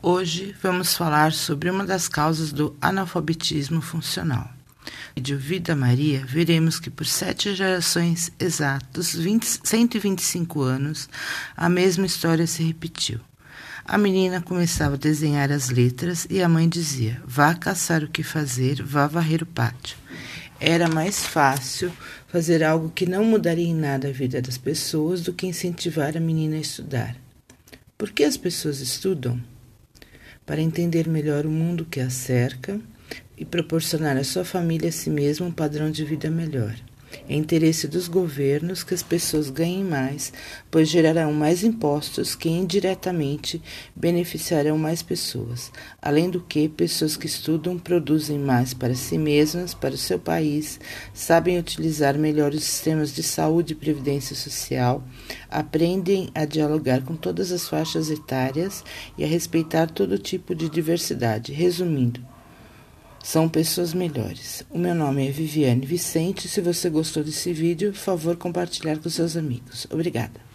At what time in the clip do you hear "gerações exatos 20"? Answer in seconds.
7.52-9.60